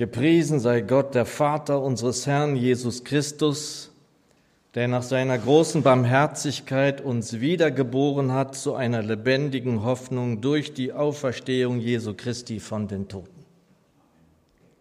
Gepriesen 0.00 0.60
sei 0.60 0.80
Gott, 0.80 1.14
der 1.14 1.26
Vater 1.26 1.82
unseres 1.82 2.26
Herrn 2.26 2.56
Jesus 2.56 3.04
Christus, 3.04 3.90
der 4.74 4.88
nach 4.88 5.02
seiner 5.02 5.36
großen 5.36 5.82
Barmherzigkeit 5.82 7.02
uns 7.02 7.40
wiedergeboren 7.40 8.32
hat 8.32 8.56
zu 8.56 8.74
einer 8.74 9.02
lebendigen 9.02 9.84
Hoffnung 9.84 10.40
durch 10.40 10.72
die 10.72 10.94
Auferstehung 10.94 11.80
Jesu 11.80 12.14
Christi 12.16 12.60
von 12.60 12.88
den 12.88 13.08
Toten. 13.08 13.44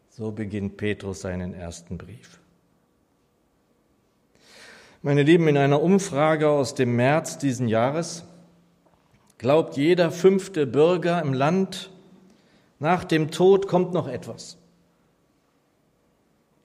So 0.09 0.31
beginnt 0.31 0.77
Petrus 0.77 1.19
seinen 1.19 1.53
ersten 1.53 1.97
Brief. 1.97 2.39
Meine 5.01 5.23
Lieben, 5.23 5.49
in 5.49 5.57
einer 5.57 5.81
Umfrage 5.81 6.47
aus 6.47 6.75
dem 6.75 6.95
März 6.95 7.37
diesen 7.37 7.67
Jahres 7.67 8.23
glaubt 9.37 9.75
jeder 9.75 10.11
fünfte 10.11 10.65
Bürger 10.65 11.21
im 11.21 11.33
Land, 11.33 11.91
nach 12.79 13.03
dem 13.03 13.31
Tod 13.31 13.67
kommt 13.67 13.91
noch 13.91 14.07
etwas. 14.07 14.58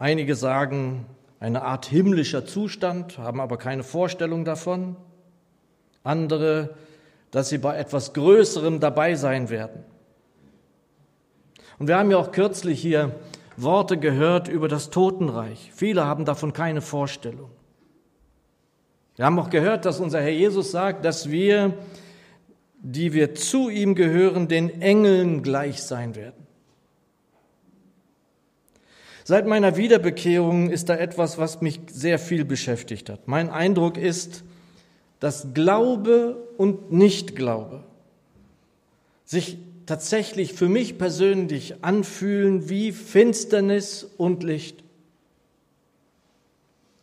Einige 0.04 0.34
sagen 0.34 1.06
eine 1.40 1.62
Art 1.62 1.86
himmlischer 1.86 2.44
Zustand, 2.44 3.16
haben 3.16 3.40
aber 3.40 3.56
keine 3.56 3.82
Vorstellung 3.82 4.44
davon. 4.44 4.96
Andere, 6.02 6.74
dass 7.30 7.48
sie 7.48 7.56
bei 7.56 7.78
etwas 7.78 8.12
Größerem 8.12 8.80
dabei 8.80 9.14
sein 9.14 9.48
werden. 9.48 9.82
Und 11.78 11.88
wir 11.88 11.96
haben 11.96 12.10
ja 12.10 12.18
auch 12.18 12.32
kürzlich 12.32 12.82
hier 12.82 13.14
Worte 13.56 13.96
gehört 13.96 14.46
über 14.46 14.68
das 14.68 14.90
Totenreich. 14.90 15.72
Viele 15.74 16.04
haben 16.04 16.26
davon 16.26 16.52
keine 16.52 16.82
Vorstellung. 16.82 17.48
Wir 19.16 19.24
haben 19.24 19.38
auch 19.38 19.48
gehört, 19.48 19.86
dass 19.86 20.00
unser 20.00 20.20
Herr 20.20 20.32
Jesus 20.32 20.70
sagt, 20.70 21.06
dass 21.06 21.30
wir, 21.30 21.78
die 22.78 23.14
wir 23.14 23.34
zu 23.34 23.70
ihm 23.70 23.94
gehören, 23.94 24.48
den 24.48 24.82
Engeln 24.82 25.42
gleich 25.42 25.82
sein 25.82 26.14
werden. 26.14 26.43
Seit 29.26 29.46
meiner 29.46 29.78
Wiederbekehrung 29.78 30.68
ist 30.68 30.90
da 30.90 30.96
etwas, 30.96 31.38
was 31.38 31.62
mich 31.62 31.80
sehr 31.90 32.18
viel 32.18 32.44
beschäftigt 32.44 33.08
hat. 33.08 33.26
Mein 33.26 33.48
Eindruck 33.48 33.96
ist, 33.96 34.44
dass 35.18 35.54
Glaube 35.54 36.36
und 36.58 36.92
Nichtglaube 36.92 37.82
sich 39.24 39.56
tatsächlich 39.86 40.52
für 40.52 40.68
mich 40.68 40.98
persönlich 40.98 41.82
anfühlen 41.82 42.68
wie 42.68 42.92
Finsternis 42.92 44.06
und 44.18 44.42
Licht. 44.42 44.84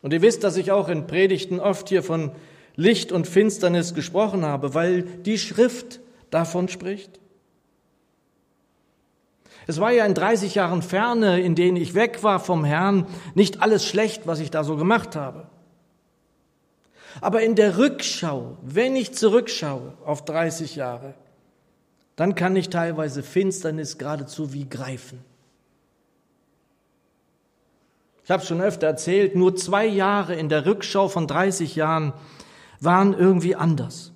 Und 0.04 0.14
ihr 0.14 0.22
wisst, 0.22 0.44
dass 0.44 0.58
ich 0.58 0.72
auch 0.72 0.90
in 0.90 1.08
Predigten 1.08 1.60
oft 1.60 1.90
hier 1.90 2.04
von 2.04 2.32
Licht 2.76 3.12
und 3.12 3.28
Finsternis 3.28 3.96
gesprochen 3.96 4.46
habe, 4.46 4.76
weil 4.76 5.02
die 5.02 5.40
Schrift 5.40 6.00
davon 6.30 6.68
spricht. 6.68 7.20
Es 9.72 9.80
war 9.80 9.94
ja 9.94 10.06
in 10.06 10.14
30 10.14 10.56
Jahren 10.56 10.82
Ferne, 10.82 11.40
in 11.40 11.56
denen 11.56 11.78
ich 11.78 11.96
weg 11.96 12.24
war 12.24 12.42
vom 12.42 12.66
Herrn, 12.66 13.08
nicht 13.36 13.62
alles 13.62 13.86
schlecht, 13.86 14.28
was 14.28 14.42
ich 14.42 14.52
da 14.52 14.66
so 14.66 14.76
gemacht 14.76 15.16
habe. 15.16 15.48
Aber 17.22 17.42
in 17.42 17.56
der 17.56 17.78
Rückschau, 17.78 18.58
wenn 18.62 18.98
ich 18.98 19.14
zurückschaue 19.14 19.94
auf 20.04 20.26
30 20.26 20.76
Jahre, 20.76 21.14
dann 22.18 22.36
kann 22.36 22.54
ich 22.58 22.70
teilweise 22.70 23.24
Finsternis 23.24 23.98
geradezu 23.98 24.52
wie 24.52 24.68
greifen. 24.68 25.24
Ich 28.26 28.30
habe 28.30 28.42
es 28.42 28.50
schon 28.50 28.60
öfter 28.60 28.88
erzählt, 28.88 29.38
nur 29.38 29.56
zwei 29.56 29.86
Jahre 29.86 30.36
in 30.36 30.50
der 30.50 30.66
Rückschau 30.66 31.08
von 31.08 31.28
30 31.28 31.78
Jahren 31.78 32.12
waren 32.82 33.14
irgendwie 33.14 33.56
anders. 33.56 34.12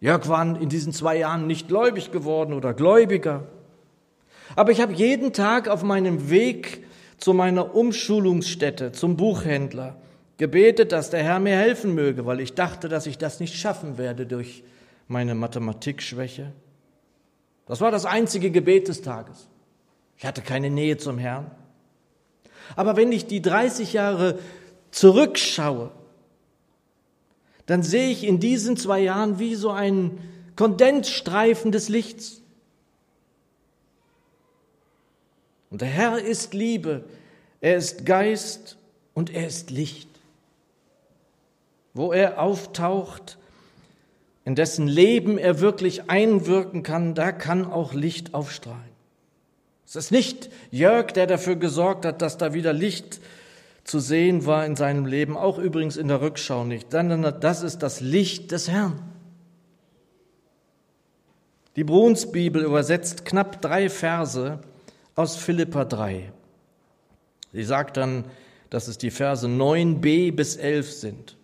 Jörg 0.00 0.28
war 0.28 0.42
in 0.42 0.68
diesen 0.68 0.92
zwei 0.92 1.16
Jahren 1.16 1.46
nicht 1.46 1.68
gläubig 1.68 2.12
geworden 2.12 2.52
oder 2.52 2.74
gläubiger. 2.74 3.44
Aber 4.56 4.72
ich 4.72 4.80
habe 4.80 4.92
jeden 4.92 5.32
Tag 5.32 5.68
auf 5.68 5.82
meinem 5.82 6.30
Weg 6.30 6.84
zu 7.18 7.34
meiner 7.34 7.74
Umschulungsstätte, 7.74 8.92
zum 8.92 9.16
Buchhändler, 9.16 9.96
gebetet, 10.38 10.92
dass 10.92 11.10
der 11.10 11.22
Herr 11.22 11.38
mir 11.38 11.56
helfen 11.56 11.94
möge, 11.94 12.26
weil 12.26 12.40
ich 12.40 12.54
dachte, 12.54 12.88
dass 12.88 13.06
ich 13.06 13.18
das 13.18 13.38
nicht 13.38 13.54
schaffen 13.54 13.96
werde 13.96 14.26
durch 14.26 14.64
meine 15.08 15.34
Mathematikschwäche. 15.34 16.52
Das 17.66 17.80
war 17.80 17.90
das 17.90 18.06
einzige 18.06 18.50
Gebet 18.50 18.88
des 18.88 19.02
Tages. 19.02 19.48
Ich 20.16 20.26
hatte 20.26 20.42
keine 20.42 20.70
Nähe 20.70 20.96
zum 20.96 21.18
Herrn. 21.18 21.50
Aber 22.76 22.96
wenn 22.96 23.12
ich 23.12 23.26
die 23.26 23.42
30 23.42 23.92
Jahre 23.92 24.38
zurückschaue, 24.90 25.90
dann 27.66 27.82
sehe 27.82 28.10
ich 28.10 28.24
in 28.24 28.40
diesen 28.40 28.76
zwei 28.76 29.00
Jahren 29.00 29.38
wie 29.38 29.54
so 29.54 29.70
ein 29.70 30.18
Kondensstreifen 30.56 31.72
des 31.72 31.88
Lichts. 31.88 32.41
Und 35.72 35.80
der 35.80 35.88
Herr 35.88 36.18
ist 36.18 36.52
Liebe, 36.52 37.02
er 37.62 37.76
ist 37.76 38.04
Geist 38.04 38.76
und 39.14 39.34
er 39.34 39.46
ist 39.46 39.70
Licht. 39.70 40.08
Wo 41.94 42.12
er 42.12 42.38
auftaucht, 42.38 43.38
in 44.44 44.54
dessen 44.54 44.86
Leben 44.86 45.38
er 45.38 45.60
wirklich 45.60 46.10
einwirken 46.10 46.82
kann, 46.82 47.14
da 47.14 47.32
kann 47.32 47.64
auch 47.64 47.94
Licht 47.94 48.34
aufstrahlen. 48.34 48.92
Es 49.86 49.96
ist 49.96 50.12
nicht 50.12 50.50
Jörg, 50.70 51.12
der 51.12 51.26
dafür 51.26 51.56
gesorgt 51.56 52.04
hat, 52.04 52.20
dass 52.20 52.36
da 52.36 52.52
wieder 52.52 52.74
Licht 52.74 53.20
zu 53.82 53.98
sehen 53.98 54.44
war 54.44 54.66
in 54.66 54.76
seinem 54.76 55.06
Leben, 55.06 55.38
auch 55.38 55.56
übrigens 55.56 55.96
in 55.96 56.08
der 56.08 56.20
Rückschau 56.20 56.64
nicht, 56.64 56.92
sondern 56.92 57.40
das 57.40 57.62
ist 57.62 57.78
das 57.78 58.00
Licht 58.00 58.52
des 58.52 58.68
Herrn. 58.68 59.02
Die 61.76 61.84
Brunsbibel 61.84 62.62
übersetzt 62.62 63.24
knapp 63.24 63.62
drei 63.62 63.88
Verse 63.88 64.60
aus 65.14 65.36
Philippa 65.36 65.84
3. 65.84 66.32
Sie 67.52 67.64
sagt 67.64 67.96
dann, 67.96 68.24
dass 68.70 68.88
es 68.88 68.96
die 68.96 69.10
Verse 69.10 69.46
9b 69.46 70.34
bis 70.34 70.56
11 70.56 70.92
sind, 70.92 71.36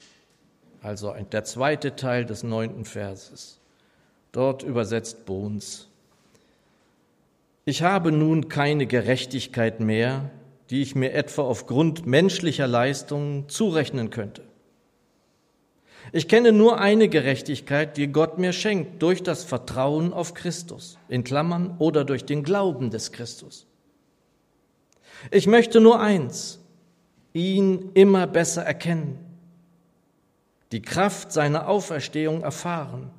also 0.82 1.14
der 1.32 1.44
zweite 1.44 1.96
Teil 1.96 2.24
des 2.24 2.42
neunten 2.42 2.84
Verses. 2.84 3.60
Dort 4.32 4.62
übersetzt 4.62 5.26
Bruns. 5.26 5.88
Ich 7.64 7.82
habe 7.82 8.12
nun 8.12 8.48
keine 8.48 8.86
Gerechtigkeit 8.86 9.80
mehr, 9.80 10.30
die 10.70 10.80
ich 10.80 10.94
mir 10.94 11.12
etwa 11.12 11.42
aufgrund 11.42 12.06
menschlicher 12.06 12.66
Leistungen 12.66 13.48
zurechnen 13.48 14.08
könnte. 14.08 14.47
Ich 16.12 16.28
kenne 16.28 16.52
nur 16.52 16.80
eine 16.80 17.08
Gerechtigkeit, 17.08 17.96
die 17.96 18.08
Gott 18.08 18.38
mir 18.38 18.52
schenkt, 18.52 19.02
durch 19.02 19.22
das 19.22 19.44
Vertrauen 19.44 20.12
auf 20.12 20.34
Christus, 20.34 20.98
in 21.08 21.24
Klammern, 21.24 21.76
oder 21.78 22.04
durch 22.04 22.24
den 22.24 22.42
Glauben 22.42 22.90
des 22.90 23.12
Christus. 23.12 23.66
Ich 25.30 25.46
möchte 25.46 25.80
nur 25.80 26.00
eins, 26.00 26.60
ihn 27.32 27.90
immer 27.94 28.26
besser 28.26 28.62
erkennen, 28.62 29.18
die 30.72 30.82
Kraft 30.82 31.32
seiner 31.32 31.68
Auferstehung 31.68 32.42
erfahren 32.42 33.10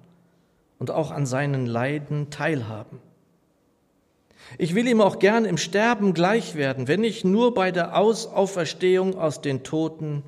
und 0.77 0.91
auch 0.91 1.11
an 1.11 1.25
seinen 1.25 1.65
Leiden 1.65 2.29
teilhaben 2.29 2.99
ich 4.57 4.75
will 4.75 4.87
ihm 4.87 5.01
auch 5.01 5.19
gern 5.19 5.45
im 5.45 5.57
Sterben 5.57 6.13
gleich 6.13 6.55
werden, 6.55 6.87
wenn 6.87 7.03
ich 7.03 7.23
nur 7.23 7.53
bei 7.53 7.71
der 7.71 7.95
Auferstehung 7.97 9.17
aus 9.17 9.41
den 9.41 9.63
Toten 9.63 10.23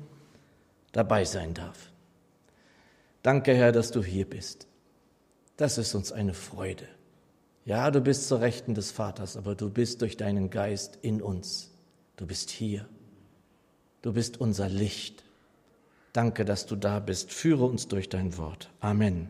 dabei 0.92 1.24
sein 1.24 1.54
darf. 1.54 1.91
Danke, 3.22 3.54
Herr, 3.54 3.72
dass 3.72 3.90
du 3.90 4.02
hier 4.02 4.28
bist. 4.28 4.66
Das 5.56 5.78
ist 5.78 5.94
uns 5.94 6.10
eine 6.12 6.34
Freude. 6.34 6.88
Ja, 7.64 7.90
du 7.90 8.00
bist 8.00 8.26
zur 8.26 8.40
Rechten 8.40 8.74
des 8.74 8.90
Vaters, 8.90 9.36
aber 9.36 9.54
du 9.54 9.70
bist 9.70 10.02
durch 10.02 10.16
deinen 10.16 10.50
Geist 10.50 10.98
in 11.02 11.22
uns. 11.22 11.70
Du 12.16 12.26
bist 12.26 12.50
hier. 12.50 12.86
Du 14.02 14.12
bist 14.12 14.40
unser 14.40 14.68
Licht. 14.68 15.22
Danke, 16.12 16.44
dass 16.44 16.66
du 16.66 16.74
da 16.74 16.98
bist. 16.98 17.32
Führe 17.32 17.64
uns 17.64 17.86
durch 17.86 18.08
dein 18.08 18.36
Wort. 18.36 18.70
Amen. 18.80 19.28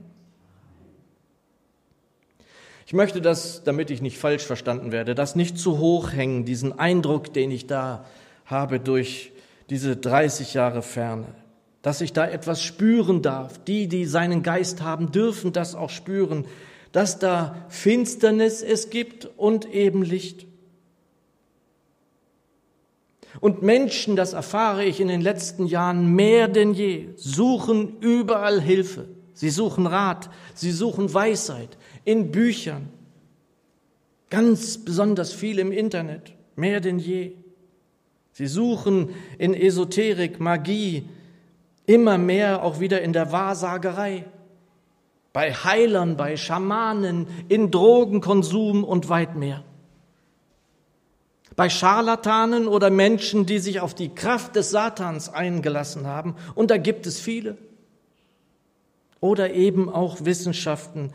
Ich 2.86 2.94
möchte 2.94 3.20
das, 3.20 3.62
damit 3.64 3.90
ich 3.90 4.02
nicht 4.02 4.18
falsch 4.18 4.44
verstanden 4.44 4.90
werde, 4.90 5.14
das 5.14 5.36
nicht 5.36 5.58
zu 5.58 5.78
hoch 5.78 6.12
hängen, 6.12 6.44
diesen 6.44 6.78
Eindruck, 6.78 7.32
den 7.32 7.50
ich 7.50 7.66
da 7.66 8.04
habe 8.46 8.80
durch 8.80 9.32
diese 9.70 9.96
30 9.96 10.54
Jahre 10.54 10.82
Ferne, 10.82 11.26
dass 11.82 12.00
ich 12.00 12.12
da 12.12 12.26
etwas 12.26 12.62
spüren 12.62 13.22
darf. 13.22 13.62
Die, 13.64 13.88
die 13.88 14.06
seinen 14.06 14.42
Geist 14.42 14.82
haben, 14.82 15.10
dürfen 15.10 15.52
das 15.52 15.74
auch 15.74 15.90
spüren, 15.90 16.46
dass 16.92 17.18
da 17.18 17.66
Finsternis 17.68 18.62
es 18.62 18.90
gibt 18.90 19.28
und 19.36 19.72
eben 19.72 20.02
Licht. 20.02 20.46
Und 23.40 23.62
Menschen, 23.62 24.14
das 24.14 24.34
erfahre 24.34 24.84
ich 24.84 25.00
in 25.00 25.08
den 25.08 25.20
letzten 25.20 25.66
Jahren 25.66 26.14
mehr 26.14 26.48
denn 26.48 26.74
je, 26.74 27.08
suchen 27.16 27.98
überall 28.00 28.60
Hilfe. 28.60 29.08
Sie 29.34 29.50
suchen 29.50 29.86
Rat, 29.86 30.30
sie 30.54 30.70
suchen 30.70 31.12
Weisheit, 31.12 31.78
in 32.04 32.30
Büchern, 32.30 32.88
ganz 34.28 34.78
besonders 34.78 35.32
viel 35.32 35.58
im 35.58 35.72
Internet, 35.72 36.34
mehr 36.54 36.80
denn 36.80 36.98
je. 36.98 37.32
Sie 38.32 38.46
suchen 38.46 39.10
in 39.38 39.54
Esoterik, 39.54 40.38
Magie, 40.38 41.04
immer 41.86 42.18
mehr 42.18 42.62
auch 42.62 42.80
wieder 42.80 43.02
in 43.02 43.12
der 43.12 43.32
Wahrsagerei, 43.32 44.24
bei 45.32 45.52
Heilern, 45.52 46.16
bei 46.16 46.36
Schamanen, 46.36 47.26
in 47.48 47.70
Drogenkonsum 47.70 48.84
und 48.84 49.08
weit 49.08 49.34
mehr. 49.36 49.64
bei 51.56 51.68
Scharlatanen 51.68 52.66
oder 52.66 52.90
Menschen, 52.90 53.46
die 53.46 53.58
sich 53.58 53.80
auf 53.80 53.94
die 53.94 54.08
Kraft 54.14 54.56
des 54.56 54.70
Satans 54.70 55.28
eingelassen 55.28 56.06
haben. 56.06 56.34
Und 56.54 56.70
da 56.70 56.76
gibt 56.76 57.06
es 57.06 57.20
viele. 57.20 57.58
Oder 59.20 59.52
eben 59.52 59.88
auch 59.88 60.24
Wissenschaften, 60.24 61.12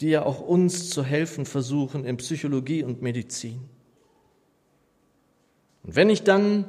die 0.00 0.08
ja 0.10 0.24
auch 0.24 0.40
uns 0.40 0.90
zu 0.90 1.04
helfen 1.04 1.46
versuchen 1.46 2.04
in 2.04 2.16
Psychologie 2.16 2.82
und 2.82 3.02
Medizin. 3.02 3.60
Und 5.84 5.96
wenn 5.96 6.10
ich 6.10 6.22
dann 6.22 6.64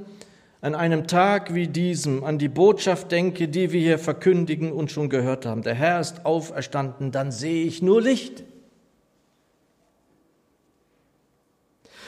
an 0.61 0.75
einem 0.75 1.07
Tag 1.07 1.53
wie 1.53 1.67
diesem 1.67 2.23
an 2.23 2.37
die 2.37 2.49
Botschaft 2.49 3.11
denke, 3.11 3.47
die 3.47 3.71
wir 3.71 3.79
hier 3.79 3.99
verkündigen 3.99 4.71
und 4.71 4.91
schon 4.91 5.09
gehört 5.09 5.45
haben, 5.45 5.61
der 5.61 5.75
Herr 5.75 5.99
ist 5.99 6.25
auferstanden, 6.25 7.11
dann 7.11 7.31
sehe 7.31 7.65
ich 7.65 7.81
nur 7.81 8.01
Licht. 8.01 8.43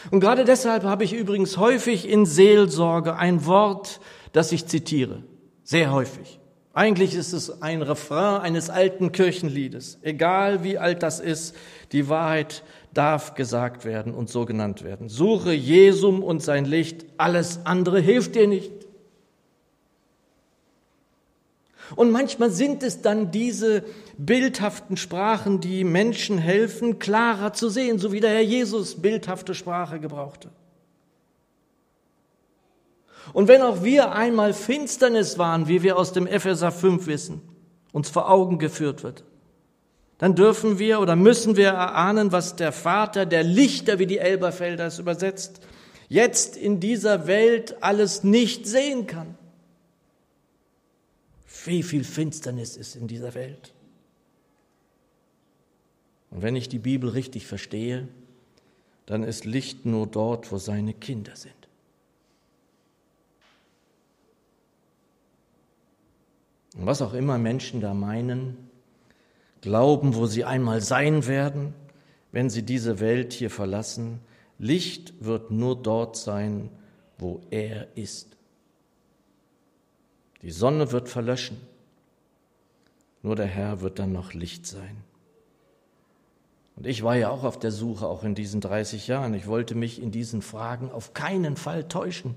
Und 0.09 0.19
gerade 0.19 0.43
deshalb 0.43 0.83
habe 0.83 1.03
ich 1.03 1.13
übrigens 1.13 1.57
häufig 1.57 2.09
in 2.09 2.25
Seelsorge 2.25 3.15
ein 3.15 3.45
Wort, 3.45 4.01
das 4.33 4.51
ich 4.51 4.65
zitiere. 4.65 5.23
Sehr 5.63 5.91
häufig. 5.91 6.39
Eigentlich 6.73 7.15
ist 7.15 7.33
es 7.33 7.61
ein 7.61 7.81
Refrain 7.81 8.41
eines 8.41 8.69
alten 8.69 9.11
Kirchenliedes. 9.11 9.99
Egal 10.01 10.63
wie 10.63 10.77
alt 10.77 11.03
das 11.03 11.19
ist, 11.19 11.55
die 11.91 12.09
Wahrheit 12.09 12.63
darf 12.93 13.35
gesagt 13.35 13.85
werden 13.85 14.13
und 14.13 14.29
so 14.29 14.45
genannt 14.45 14.83
werden. 14.83 15.09
Suche 15.09 15.53
Jesum 15.53 16.23
und 16.23 16.41
sein 16.41 16.65
Licht, 16.65 17.05
alles 17.17 17.65
andere 17.65 17.99
hilft 17.99 18.35
dir 18.35 18.47
nicht. 18.47 18.71
Und 21.95 22.11
manchmal 22.11 22.51
sind 22.51 22.83
es 22.83 23.01
dann 23.01 23.31
diese 23.31 23.83
bildhaften 24.17 24.95
Sprachen, 24.97 25.59
die 25.59 25.83
Menschen 25.83 26.37
helfen, 26.37 26.99
klarer 26.99 27.53
zu 27.53 27.69
sehen, 27.69 27.99
so 27.99 28.11
wie 28.11 28.21
der 28.21 28.31
Herr 28.31 28.41
Jesus 28.41 29.01
bildhafte 29.01 29.53
Sprache 29.53 29.99
gebrauchte. 29.99 30.49
Und 33.33 33.47
wenn 33.47 33.61
auch 33.61 33.83
wir 33.83 34.13
einmal 34.13 34.53
Finsternis 34.53 35.37
waren, 35.37 35.67
wie 35.67 35.83
wir 35.83 35.97
aus 35.97 36.11
dem 36.13 36.27
Epheser 36.27 36.71
5 36.71 37.07
wissen, 37.07 37.41
uns 37.91 38.09
vor 38.09 38.29
Augen 38.29 38.57
geführt 38.57 39.03
wird, 39.03 39.23
dann 40.21 40.35
dürfen 40.35 40.77
wir 40.77 40.99
oder 40.99 41.15
müssen 41.15 41.55
wir 41.55 41.69
erahnen, 41.69 42.31
was 42.31 42.55
der 42.55 42.71
Vater 42.71 43.25
der 43.25 43.41
Lichter, 43.41 43.97
wie 43.97 44.05
die 44.05 44.19
Elberfelder 44.19 44.85
es 44.85 44.99
übersetzt, 44.99 45.61
jetzt 46.09 46.55
in 46.55 46.79
dieser 46.79 47.25
Welt 47.25 47.81
alles 47.81 48.23
nicht 48.23 48.67
sehen 48.67 49.07
kann. 49.07 49.35
Wie 51.65 51.81
viel 51.81 52.03
Finsternis 52.03 52.77
ist 52.77 52.95
in 52.95 53.07
dieser 53.07 53.33
Welt. 53.33 53.73
Und 56.29 56.43
wenn 56.43 56.55
ich 56.55 56.69
die 56.69 56.77
Bibel 56.77 57.09
richtig 57.09 57.47
verstehe, 57.47 58.07
dann 59.07 59.23
ist 59.23 59.45
Licht 59.45 59.87
nur 59.87 60.05
dort, 60.05 60.51
wo 60.51 60.59
seine 60.59 60.93
Kinder 60.93 61.35
sind. 61.35 61.67
Und 66.75 66.85
was 66.85 67.01
auch 67.01 67.15
immer 67.15 67.39
Menschen 67.39 67.81
da 67.81 67.95
meinen, 67.95 68.69
glauben, 69.61 70.15
wo 70.15 70.25
sie 70.25 70.43
einmal 70.43 70.81
sein 70.81 71.27
werden, 71.27 71.73
wenn 72.31 72.49
sie 72.49 72.63
diese 72.63 72.99
Welt 72.99 73.33
hier 73.33 73.49
verlassen, 73.49 74.19
Licht 74.57 75.13
wird 75.19 75.51
nur 75.51 75.75
dort 75.75 76.15
sein, 76.15 76.69
wo 77.17 77.41
er 77.49 77.87
ist. 77.95 78.37
Die 80.41 80.51
Sonne 80.51 80.91
wird 80.91 81.09
verlöschen, 81.09 81.57
nur 83.21 83.35
der 83.35 83.45
Herr 83.45 83.81
wird 83.81 83.99
dann 83.99 84.11
noch 84.11 84.33
Licht 84.33 84.65
sein. 84.65 85.03
Und 86.75 86.87
ich 86.87 87.03
war 87.03 87.15
ja 87.15 87.29
auch 87.29 87.43
auf 87.43 87.59
der 87.59 87.71
Suche, 87.71 88.07
auch 88.07 88.23
in 88.23 88.33
diesen 88.33 88.61
30 88.61 89.07
Jahren. 89.07 89.33
Ich 89.35 89.45
wollte 89.45 89.75
mich 89.75 90.01
in 90.01 90.09
diesen 90.09 90.41
Fragen 90.41 90.89
auf 90.89 91.13
keinen 91.13 91.55
Fall 91.55 91.87
täuschen. 91.87 92.35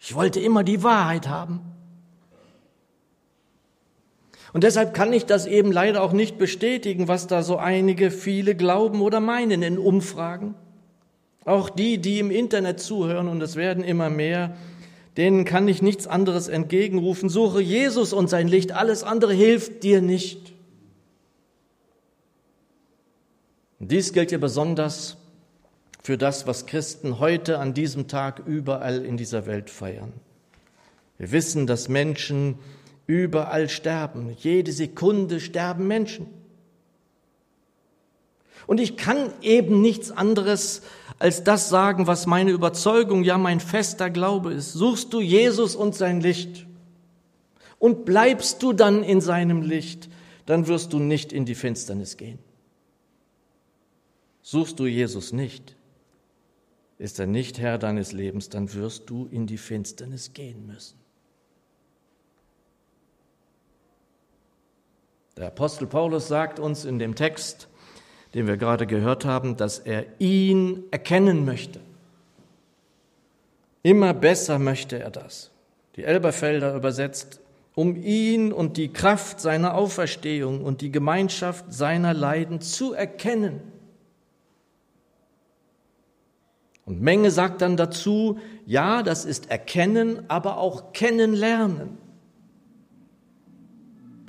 Ich 0.00 0.14
wollte 0.14 0.40
immer 0.40 0.64
die 0.64 0.82
Wahrheit 0.82 1.28
haben. 1.28 1.60
Und 4.54 4.62
deshalb 4.62 4.94
kann 4.94 5.12
ich 5.12 5.26
das 5.26 5.46
eben 5.46 5.72
leider 5.72 6.00
auch 6.00 6.12
nicht 6.12 6.38
bestätigen, 6.38 7.08
was 7.08 7.26
da 7.26 7.42
so 7.42 7.56
einige, 7.56 8.12
viele 8.12 8.54
glauben 8.54 9.02
oder 9.02 9.18
meinen 9.18 9.64
in 9.64 9.78
Umfragen. 9.78 10.54
Auch 11.44 11.68
die, 11.68 11.98
die 11.98 12.20
im 12.20 12.30
Internet 12.30 12.78
zuhören, 12.78 13.26
und 13.26 13.42
es 13.42 13.56
werden 13.56 13.82
immer 13.82 14.10
mehr, 14.10 14.56
denen 15.16 15.44
kann 15.44 15.66
ich 15.66 15.82
nichts 15.82 16.06
anderes 16.06 16.46
entgegenrufen. 16.46 17.28
Suche 17.28 17.60
Jesus 17.60 18.12
und 18.12 18.30
sein 18.30 18.46
Licht, 18.46 18.70
alles 18.70 19.02
andere 19.02 19.34
hilft 19.34 19.82
dir 19.82 20.00
nicht. 20.00 20.52
Dies 23.80 24.12
gilt 24.12 24.30
ja 24.30 24.38
besonders 24.38 25.16
für 26.00 26.16
das, 26.16 26.46
was 26.46 26.66
Christen 26.66 27.18
heute 27.18 27.58
an 27.58 27.74
diesem 27.74 28.06
Tag 28.06 28.42
überall 28.46 29.04
in 29.04 29.16
dieser 29.16 29.46
Welt 29.46 29.68
feiern. 29.68 30.12
Wir 31.18 31.32
wissen, 31.32 31.66
dass 31.66 31.88
Menschen 31.88 32.60
überall 33.06 33.68
sterben. 33.68 34.34
Jede 34.38 34.72
Sekunde 34.72 35.40
sterben 35.40 35.86
Menschen. 35.86 36.26
Und 38.66 38.80
ich 38.80 38.96
kann 38.96 39.32
eben 39.42 39.82
nichts 39.82 40.10
anderes 40.10 40.82
als 41.18 41.44
das 41.44 41.68
sagen, 41.68 42.06
was 42.06 42.26
meine 42.26 42.50
Überzeugung, 42.50 43.22
ja 43.22 43.38
mein 43.38 43.60
fester 43.60 44.10
Glaube 44.10 44.52
ist. 44.52 44.72
Suchst 44.72 45.12
du 45.12 45.20
Jesus 45.20 45.76
und 45.76 45.94
sein 45.94 46.20
Licht 46.20 46.66
und 47.78 48.04
bleibst 48.04 48.62
du 48.62 48.72
dann 48.72 49.02
in 49.02 49.20
seinem 49.20 49.62
Licht, 49.62 50.08
dann 50.46 50.66
wirst 50.66 50.92
du 50.92 50.98
nicht 50.98 51.32
in 51.32 51.44
die 51.44 51.54
Finsternis 51.54 52.16
gehen. 52.16 52.38
Suchst 54.42 54.78
du 54.78 54.86
Jesus 54.86 55.32
nicht, 55.32 55.76
ist 56.98 57.18
er 57.18 57.26
nicht 57.26 57.58
Herr 57.58 57.78
deines 57.78 58.12
Lebens, 58.12 58.48
dann 58.48 58.72
wirst 58.74 59.08
du 59.10 59.26
in 59.30 59.46
die 59.46 59.58
Finsternis 59.58 60.32
gehen 60.32 60.66
müssen. 60.66 61.03
Der 65.36 65.48
Apostel 65.48 65.86
Paulus 65.86 66.28
sagt 66.28 66.60
uns 66.60 66.84
in 66.84 66.98
dem 66.98 67.14
Text, 67.14 67.68
den 68.34 68.46
wir 68.46 68.56
gerade 68.56 68.86
gehört 68.86 69.24
haben, 69.24 69.56
dass 69.56 69.78
er 69.78 70.06
ihn 70.18 70.84
erkennen 70.90 71.44
möchte. 71.44 71.80
Immer 73.82 74.14
besser 74.14 74.58
möchte 74.58 74.98
er 74.98 75.10
das. 75.10 75.50
Die 75.96 76.04
Elberfelder 76.04 76.74
übersetzt, 76.74 77.40
um 77.74 77.96
ihn 77.96 78.52
und 78.52 78.76
die 78.76 78.92
Kraft 78.92 79.40
seiner 79.40 79.74
Auferstehung 79.74 80.64
und 80.64 80.80
die 80.80 80.90
Gemeinschaft 80.90 81.72
seiner 81.72 82.14
Leiden 82.14 82.60
zu 82.60 82.94
erkennen. 82.94 83.60
Und 86.86 87.00
Menge 87.00 87.30
sagt 87.30 87.62
dann 87.62 87.76
dazu, 87.76 88.38
ja, 88.66 89.02
das 89.02 89.24
ist 89.24 89.50
erkennen, 89.50 90.28
aber 90.28 90.58
auch 90.58 90.92
kennenlernen. 90.92 91.98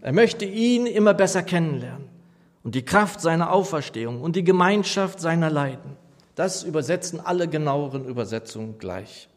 Er 0.05 0.13
möchte 0.13 0.45
ihn 0.45 0.85
immer 0.85 1.15
besser 1.15 1.41
kennenlernen 1.41 2.07
und 2.63 2.75
die 2.75 2.85
Kraft 2.85 3.21
seiner 3.21 3.51
Auferstehung 3.51 4.21
und 4.21 4.35
die 4.35 4.43
Gemeinschaft 4.43 5.19
seiner 5.19 5.49
Leiden. 5.49 5.97
Das 6.35 6.61
übersetzen 6.61 7.19
alle 7.19 7.47
genaueren 7.47 8.05
Übersetzungen 8.05 8.77
gleich. 8.77 9.27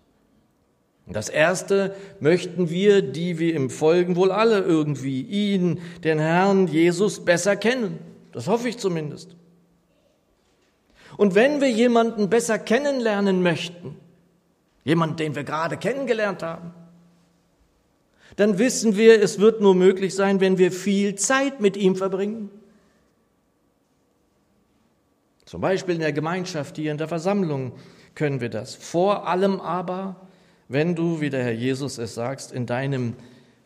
Das 1.06 1.30
erste 1.30 1.94
möchten 2.20 2.68
wir, 2.68 3.00
die 3.00 3.38
wir 3.38 3.54
im 3.54 3.70
Folgen 3.70 4.14
wohl 4.14 4.30
alle 4.30 4.60
irgendwie 4.60 5.22
ihn, 5.22 5.80
den 6.04 6.18
Herrn 6.18 6.66
Jesus, 6.66 7.25
besser 7.25 7.56
kennen. 7.56 7.98
Das 8.32 8.46
hoffe 8.46 8.68
ich 8.68 8.76
zumindest. 8.76 9.37
Und 11.16 11.34
wenn 11.34 11.62
wir 11.62 11.70
jemanden 11.70 12.28
besser 12.28 12.58
kennenlernen 12.58 13.42
möchten, 13.42 13.96
jemanden, 14.84 15.16
den 15.16 15.34
wir 15.34 15.44
gerade 15.44 15.78
kennengelernt 15.78 16.42
haben, 16.42 16.75
dann 18.38 18.57
wissen 18.59 18.97
wir, 18.97 19.21
es 19.21 19.40
wird 19.40 19.61
nur 19.61 19.75
möglich 19.75 20.14
sein, 20.14 20.40
wenn 20.40 20.59
wir 20.59 20.71
viel 20.71 21.16
Zeit 21.16 21.61
mit 21.61 21.76
ihm 21.76 21.97
verbringen. 21.97 22.50
Zum 25.45 25.61
Beispiel 25.61 25.97
in 25.97 26.00
der 26.00 26.12
Gemeinschaft 26.12 26.76
hier 26.76 26.92
in 26.92 26.99
der 26.99 27.09
Versammlung 27.09 27.73
können 28.14 28.40
wir 28.40 28.49
das. 28.49 28.76
Vor 28.76 29.26
allem 29.26 29.61
aber, 29.61 30.28
wenn 30.68 30.95
du, 30.95 31.21
wie 31.21 31.30
der 31.30 31.42
Herr 31.42 31.52
Jesus 31.52 31.99
es 31.99 32.14
sagst, 32.14 32.52
in 32.52 32.66
deinem 32.66 33.16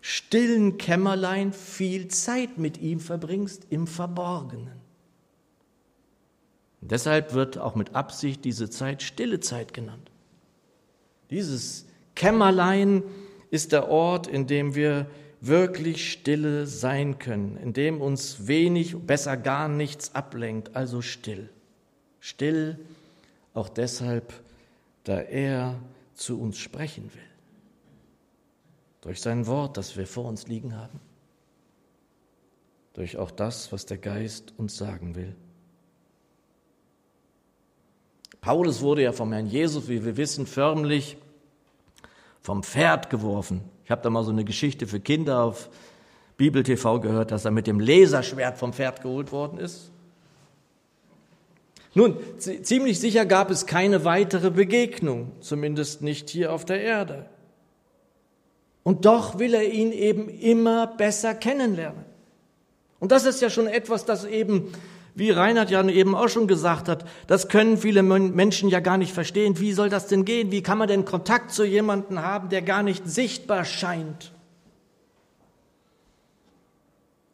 stillen 0.01 0.79
Kämmerlein 0.79 1.53
viel 1.53 2.09
Zeit 2.09 2.57
mit 2.57 2.81
ihm 2.81 2.99
verbringst 2.99 3.67
im 3.69 3.87
Verborgenen. 3.87 4.81
Und 6.81 6.93
deshalb 6.93 7.35
wird 7.35 7.59
auch 7.59 7.75
mit 7.75 7.95
Absicht 7.95 8.43
diese 8.47 8.71
Zeit 8.71 9.03
stille 9.03 9.41
Zeit 9.41 9.75
genannt. 9.75 10.11
Dieses 11.29 11.85
Kämmerlein 12.15 13.03
ist 13.53 13.73
der 13.73 13.89
Ort, 13.91 14.27
in 14.27 14.47
dem 14.47 14.75
wir 14.75 15.07
wirklich 15.43 16.11
stille 16.11 16.67
sein 16.67 17.19
können, 17.19 17.59
in 17.59 17.75
dem 17.75 18.01
uns 18.01 18.47
wenig, 18.47 18.97
besser 18.97 19.37
gar 19.37 19.69
nichts 19.69 20.15
ablenkt, 20.15 20.75
also 20.75 21.03
still. 21.03 21.51
Still 22.19 22.79
auch 23.53 23.69
deshalb, 23.69 24.33
da 25.05 25.21
er 25.21 25.79
zu 26.15 26.41
uns 26.41 26.59
sprechen 26.59 27.13
will. 27.13 27.23
Durch 29.03 29.21
sein 29.21 29.47
Wort, 29.47 29.77
das 29.77 29.99
wir 29.99 30.07
vor 30.07 30.25
uns 30.25 30.47
liegen 30.47 30.75
haben. 30.75 30.99
Durch 32.95 33.19
auch 33.19 33.31
das, 33.31 33.71
was 33.71 33.85
der 33.85 33.99
Geist 33.99 34.55
uns 34.57 34.79
sagen 34.79 35.15
will. 35.15 35.37
Paulus 38.41 38.81
wurde 38.81 39.03
ja 39.03 39.13
vom 39.13 39.31
Herrn 39.33 39.47
Jesus, 39.47 39.89
wie 39.89 40.05
wir 40.07 40.17
wissen, 40.17 40.47
förmlich 40.47 41.19
vom 42.43 42.63
Pferd 42.63 43.11
geworfen. 43.11 43.63
Ich 43.85 43.91
habe 43.91 44.03
da 44.03 44.11
mal 44.11 44.25
so 44.25 44.31
eine 44.31 44.45
Geschichte 44.45 44.87
für 44.87 45.01
Kinder 45.01 45.43
auf 45.43 45.71
Bibel 46.37 46.63
TV 46.63 47.01
gehört, 47.01 47.31
dass 47.31 47.45
er 47.45 47.51
mit 47.51 47.67
dem 47.67 47.79
Laserschwert 47.79 48.59
vom 48.59 48.73
Pferd 48.73 49.03
geholt 49.03 49.33
worden 49.33 49.59
ist. 49.59 49.91
Nun, 51.95 52.17
ziemlich 52.39 52.99
sicher 52.99 53.27
gab 53.27 53.51
es 53.51 53.67
keine 53.67 54.05
weitere 54.05 54.51
Begegnung, 54.51 55.33
zumindest 55.41 56.01
nicht 56.01 56.31
hier 56.31 56.53
auf 56.53 56.65
der 56.65 56.81
Erde. 56.81 57.27
Und 58.83 59.05
doch 59.05 59.39
will 59.39 59.55
er 59.55 59.71
ihn 59.71 59.93
eben 59.93 60.29
immer 60.29 60.87
besser 60.87 61.35
kennenlernen. 61.35 62.05
Und 62.99 63.13
das 63.13 63.27
ist 63.27 63.43
ja 63.43 63.51
schon 63.51 63.67
etwas, 63.67 64.05
das 64.05 64.25
eben, 64.25 64.73
wie 65.15 65.31
Reinhard 65.31 65.71
ja 65.71 65.87
eben 65.89 66.15
auch 66.15 66.29
schon 66.29 66.47
gesagt 66.47 66.89
hat, 66.89 67.05
das 67.27 67.49
können 67.49 67.77
viele 67.77 68.03
Menschen 68.03 68.69
ja 68.69 68.81
gar 68.81 68.97
nicht 68.97 69.13
verstehen. 69.13 69.59
Wie 69.59 69.73
soll 69.73 69.91
das 69.91 70.07
denn 70.07 70.25
gehen? 70.25 70.51
Wie 70.51 70.63
kann 70.63 70.79
man 70.79 70.89
denn 70.89 71.05
Kontakt 71.05 71.53
zu 71.53 71.65
jemandem 71.65 72.21
haben, 72.23 72.49
der 72.49 72.63
gar 72.63 72.83
nicht 72.83 73.07
sichtbar 73.07 73.65
scheint? 73.65 74.33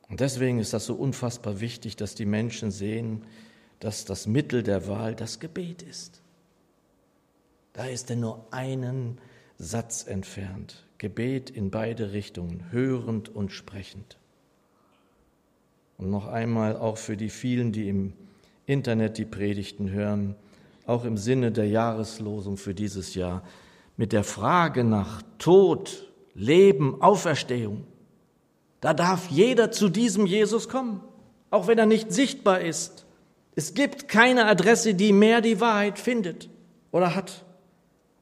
Und 0.08 0.20
deswegen 0.20 0.58
ist 0.58 0.73
das 0.73 0.87
so 0.87 0.94
unfassbar 0.94 1.61
wichtig, 1.61 1.97
dass 1.97 2.14
die 2.14 2.26
Menschen 2.26 2.70
sehen, 2.70 3.25
dass 3.78 4.04
das 4.04 4.26
Mittel 4.26 4.62
der 4.62 4.88
Wahl 4.88 5.14
das 5.14 5.38
Gebet 5.38 5.82
ist. 5.82 6.23
Da 7.75 7.85
ist 7.85 8.11
er 8.11 8.16
nur 8.16 8.47
einen 8.50 9.18
Satz 9.58 10.04
entfernt. 10.06 10.87
Gebet 10.99 11.50
in 11.50 11.70
beide 11.70 12.12
Richtungen, 12.12 12.64
hörend 12.73 13.28
und 13.28 13.52
sprechend. 13.52 14.17
Und 15.98 16.10
noch 16.10 16.28
einmal 16.28 16.76
auch 16.76 16.96
für 16.96 17.16
die 17.16 17.28
vielen, 17.28 17.72
die 17.72 17.88
im 17.88 18.12
Internet 18.66 19.18
die 19.18 19.24
Predigten 19.24 19.90
hören, 19.90 20.36
auch 20.86 21.04
im 21.04 21.16
Sinne 21.16 21.50
der 21.50 21.66
Jahreslosung 21.68 22.56
für 22.56 22.72
dieses 22.72 23.14
Jahr, 23.14 23.42
mit 23.96 24.12
der 24.12 24.22
Frage 24.22 24.84
nach 24.84 25.22
Tod, 25.38 26.08
Leben, 26.34 27.02
Auferstehung. 27.02 27.84
Da 28.80 28.94
darf 28.94 29.28
jeder 29.28 29.72
zu 29.72 29.88
diesem 29.88 30.24
Jesus 30.24 30.68
kommen, 30.68 31.00
auch 31.50 31.66
wenn 31.66 31.78
er 31.78 31.86
nicht 31.86 32.12
sichtbar 32.12 32.60
ist. 32.60 33.04
Es 33.56 33.74
gibt 33.74 34.06
keine 34.06 34.46
Adresse, 34.46 34.94
die 34.94 35.12
mehr 35.12 35.40
die 35.40 35.60
Wahrheit 35.60 35.98
findet 35.98 36.48
oder 36.92 37.16
hat. 37.16 37.44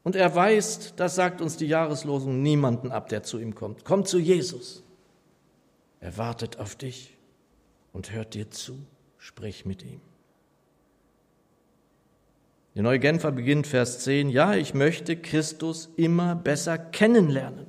Und 0.03 0.17
er 0.17 0.35
weist, 0.35 0.95
das 0.97 1.15
sagt 1.15 1.43
uns 1.43 1.59
die 1.59 1.67
Jahreslosung, 1.67 2.41
niemanden 2.41 2.91
ab, 2.91 3.11
der 3.11 3.23
zu 3.23 3.39
ihm 3.39 3.55
kommt. 3.55 3.85
Komm 3.85 4.07
zu 4.07 4.19
Jesus. 4.19 4.83
Er 6.01 6.17
wartet 6.17 6.59
auf 6.59 6.75
dich 6.77 7.16
und 7.97 8.13
hört 8.13 8.35
dir 8.35 8.51
zu. 8.51 8.79
Sprich 9.17 9.65
mit 9.65 9.83
ihm. 9.83 10.03
Die 12.75 12.83
Neue 12.83 12.99
Genfer 12.99 13.33
beginnt 13.33 13.67
Vers 13.67 14.01
10. 14.01 14.29
Ja, 14.29 14.55
ich 14.55 14.75
möchte 14.75 15.17
Christus 15.17 15.89
immer 15.97 16.35
besser 16.37 16.77
kennenlernen, 16.77 17.65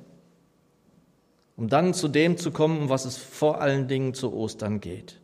um 1.56 1.68
dann 1.68 1.94
zu 1.94 2.08
dem 2.08 2.36
zu 2.36 2.50
kommen, 2.50 2.78
um 2.78 2.88
was 2.90 3.06
es 3.06 3.16
vor 3.16 3.62
allen 3.62 3.88
Dingen 3.88 4.12
zu 4.12 4.34
Ostern 4.34 4.80
geht 4.80 5.18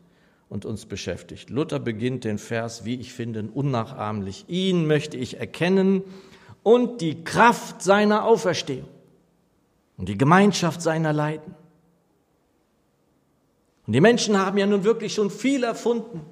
und 0.49 0.65
uns 0.65 0.87
beschäftigt. 0.87 1.51
Luther 1.51 1.81
beginnt 1.81 2.25
den 2.25 2.39
Vers, 2.39 2.87
wie 2.87 2.95
ich 2.95 3.13
finde, 3.13 3.43
unnachahmlich. 3.43 4.47
Ihn 4.49 4.87
möchte 4.87 5.19
ich 5.19 5.39
erkennen 5.39 6.03
und 6.63 7.03
die 7.03 7.25
Kraft 7.25 7.83
seiner 7.83 8.25
Auferstehung 8.25 8.89
und 9.99 10.09
die 10.09 10.17
Gemeinschaft 10.17 10.81
seiner 10.81 11.13
Leiden. 11.13 11.55
Und 13.87 13.93
die 13.93 14.01
Menschen 14.01 14.39
haben 14.39 14.57
ja 14.59 14.67
nun 14.67 14.85
wirklich 14.85 15.15
schon 15.15 15.31
viel 15.31 15.65
erfunden, 15.65 16.23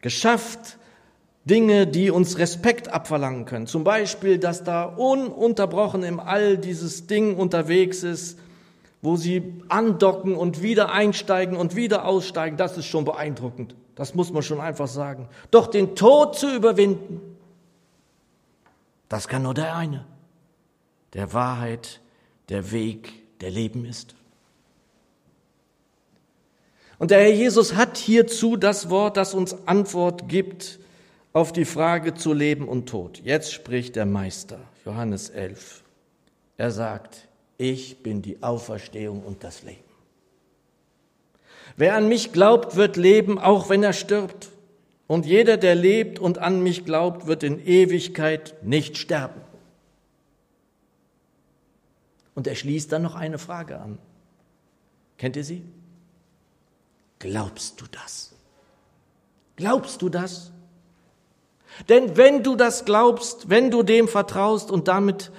geschafft, 0.00 0.78
Dinge, 1.44 1.86
die 1.86 2.10
uns 2.10 2.38
Respekt 2.38 2.88
abverlangen 2.88 3.44
können. 3.44 3.66
Zum 3.68 3.84
Beispiel, 3.84 4.38
dass 4.38 4.64
da 4.64 4.84
ununterbrochen 4.84 6.02
im 6.02 6.18
All 6.18 6.58
dieses 6.58 7.06
Ding 7.06 7.36
unterwegs 7.36 8.02
ist, 8.02 8.38
wo 9.00 9.16
sie 9.16 9.62
andocken 9.68 10.34
und 10.34 10.62
wieder 10.62 10.90
einsteigen 10.90 11.56
und 11.56 11.76
wieder 11.76 12.04
aussteigen, 12.04 12.56
das 12.56 12.76
ist 12.76 12.86
schon 12.86 13.04
beeindruckend. 13.04 13.76
Das 13.94 14.14
muss 14.14 14.32
man 14.32 14.42
schon 14.42 14.60
einfach 14.60 14.88
sagen. 14.88 15.28
Doch 15.52 15.68
den 15.68 15.94
Tod 15.94 16.36
zu 16.36 16.52
überwinden, 16.52 17.20
das 19.08 19.28
kann 19.28 19.42
nur 19.42 19.54
der 19.54 19.76
eine, 19.76 20.04
der 21.12 21.32
Wahrheit, 21.32 22.00
der 22.48 22.72
Weg, 22.72 23.12
der 23.40 23.50
Leben 23.50 23.84
ist. 23.84 24.16
Und 26.98 27.10
der 27.10 27.20
Herr 27.20 27.32
Jesus 27.32 27.74
hat 27.74 27.98
hierzu 27.98 28.56
das 28.56 28.88
Wort, 28.90 29.16
das 29.16 29.34
uns 29.34 29.56
Antwort 29.66 30.28
gibt 30.28 30.78
auf 31.32 31.52
die 31.52 31.66
Frage 31.66 32.14
zu 32.14 32.32
Leben 32.32 32.66
und 32.66 32.88
Tod. 32.88 33.20
Jetzt 33.22 33.52
spricht 33.52 33.96
der 33.96 34.06
Meister, 34.06 34.58
Johannes 34.84 35.28
11. 35.28 35.82
Er 36.56 36.70
sagt, 36.70 37.28
ich 37.58 38.02
bin 38.02 38.22
die 38.22 38.42
Auferstehung 38.42 39.22
und 39.22 39.44
das 39.44 39.62
Leben. 39.62 39.84
Wer 41.76 41.94
an 41.94 42.08
mich 42.08 42.32
glaubt, 42.32 42.76
wird 42.76 42.96
leben, 42.96 43.38
auch 43.38 43.68
wenn 43.68 43.82
er 43.82 43.92
stirbt. 43.92 44.48
Und 45.06 45.26
jeder, 45.26 45.58
der 45.58 45.74
lebt 45.74 46.18
und 46.18 46.38
an 46.38 46.62
mich 46.62 46.86
glaubt, 46.86 47.26
wird 47.26 47.42
in 47.42 47.64
Ewigkeit 47.64 48.54
nicht 48.62 48.96
sterben. 48.96 49.42
Und 52.34 52.46
er 52.46 52.54
schließt 52.54 52.90
dann 52.92 53.02
noch 53.02 53.14
eine 53.14 53.38
Frage 53.38 53.78
an. 53.78 53.98
Kennt 55.18 55.36
ihr 55.36 55.44
sie? 55.44 55.62
Glaubst 57.18 57.80
du 57.80 57.86
das? 57.90 58.32
Glaubst 59.56 60.02
du 60.02 60.08
das? 60.08 60.52
Denn 61.88 62.16
wenn 62.16 62.42
du 62.42 62.56
das 62.56 62.84
glaubst, 62.84 63.48
wenn 63.48 63.70
du 63.70 63.82
dem 63.82 64.08
vertraust 64.08 64.70
und 64.70 64.88
damit 64.88 65.30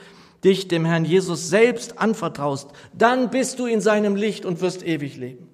dich 0.44 0.68
dem 0.68 0.86
Herrn 0.86 1.06
Jesus 1.06 1.50
selbst 1.50 1.98
anvertraust, 1.98 2.70
dann 2.94 3.30
bist 3.30 3.60
du 3.60 3.66
in 3.66 3.82
seinem 3.82 4.16
Licht 4.16 4.46
und 4.46 4.62
wirst 4.62 4.86
ewig 4.86 5.18
leben. 5.18 5.48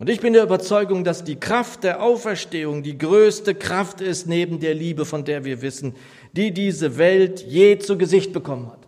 Und 0.00 0.10
ich 0.10 0.20
bin 0.20 0.32
der 0.32 0.42
Überzeugung, 0.42 1.04
dass 1.04 1.22
die 1.22 1.36
Kraft 1.36 1.84
der 1.84 2.02
Auferstehung 2.02 2.82
die 2.82 2.98
größte 2.98 3.54
Kraft 3.54 4.00
ist 4.00 4.26
neben 4.26 4.58
der 4.58 4.74
Liebe, 4.74 5.04
von 5.04 5.24
der 5.24 5.44
wir 5.44 5.62
wissen, 5.62 5.94
die 6.32 6.52
diese 6.52 6.98
Welt 6.98 7.40
je 7.40 7.78
zu 7.78 7.96
Gesicht 7.96 8.32
bekommen 8.32 8.66
hat. 8.66 8.80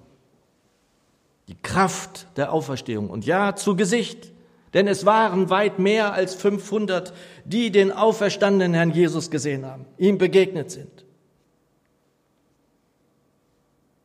Die 1.46 1.56
Kraft 1.62 2.26
der 2.36 2.52
Auferstehung. 2.52 3.08
Und 3.08 3.24
ja, 3.24 3.54
zu 3.54 3.76
Gesicht. 3.76 4.32
Denn 4.76 4.88
es 4.88 5.06
waren 5.06 5.48
weit 5.48 5.78
mehr 5.78 6.12
als 6.12 6.34
500, 6.34 7.14
die 7.46 7.70
den 7.70 7.90
auferstandenen 7.90 8.74
Herrn 8.74 8.90
Jesus 8.90 9.30
gesehen 9.30 9.64
haben, 9.64 9.86
ihm 9.96 10.18
begegnet 10.18 10.70
sind. 10.70 11.06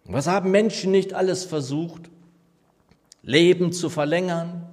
Was 0.06 0.28
haben 0.28 0.50
Menschen 0.50 0.94
nicht 0.94 1.14
alles 1.14 1.44
versucht? 1.44 2.10
Leben 3.22 3.74
zu 3.74 3.90
verlängern, 3.90 4.66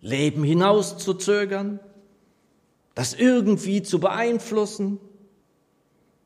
Leben 0.00 0.44
hinauszuzögern, 0.44 1.80
das 2.94 3.14
irgendwie 3.14 3.82
zu 3.82 3.98
beeinflussen. 3.98 5.00